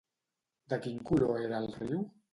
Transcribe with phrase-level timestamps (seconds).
[0.73, 2.05] De quin color era el riu?